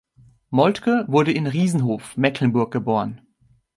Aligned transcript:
Moltke 0.49 1.05
wurde 1.07 1.31
in 1.31 1.45
Riesenhof, 1.45 2.17
Mecklenburg 2.17 2.71
geboren. 2.73 3.21